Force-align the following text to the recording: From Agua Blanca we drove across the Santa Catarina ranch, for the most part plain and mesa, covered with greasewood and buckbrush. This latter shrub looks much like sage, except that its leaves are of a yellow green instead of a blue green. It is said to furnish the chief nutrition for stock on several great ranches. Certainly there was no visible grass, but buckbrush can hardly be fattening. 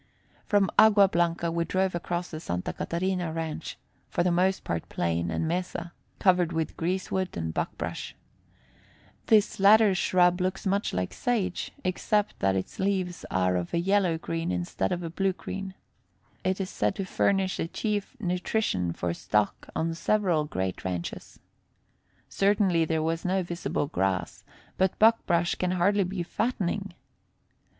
From 0.47 0.71
Agua 0.79 1.07
Blanca 1.07 1.51
we 1.51 1.63
drove 1.63 1.93
across 1.93 2.31
the 2.31 2.39
Santa 2.39 2.73
Catarina 2.73 3.31
ranch, 3.31 3.77
for 4.09 4.23
the 4.23 4.31
most 4.31 4.63
part 4.63 4.89
plain 4.89 5.29
and 5.29 5.47
mesa, 5.47 5.93
covered 6.17 6.51
with 6.51 6.75
greasewood 6.75 7.37
and 7.37 7.53
buckbrush. 7.53 8.15
This 9.27 9.59
latter 9.59 9.93
shrub 9.93 10.41
looks 10.41 10.65
much 10.65 10.91
like 10.91 11.13
sage, 11.13 11.71
except 11.83 12.39
that 12.39 12.55
its 12.55 12.79
leaves 12.79 13.25
are 13.29 13.55
of 13.55 13.75
a 13.75 13.79
yellow 13.79 14.17
green 14.17 14.51
instead 14.51 14.91
of 14.91 15.03
a 15.03 15.09
blue 15.11 15.33
green. 15.33 15.75
It 16.43 16.59
is 16.59 16.71
said 16.71 16.95
to 16.95 17.05
furnish 17.05 17.57
the 17.57 17.67
chief 17.67 18.17
nutrition 18.19 18.93
for 18.93 19.13
stock 19.13 19.69
on 19.75 19.93
several 19.93 20.45
great 20.45 20.83
ranches. 20.83 21.39
Certainly 22.27 22.85
there 22.85 23.03
was 23.03 23.23
no 23.23 23.43
visible 23.43 23.85
grass, 23.85 24.43
but 24.79 24.97
buckbrush 24.97 25.53
can 25.59 25.73
hardly 25.73 26.05
be 26.05 26.23
fattening. 26.23 26.95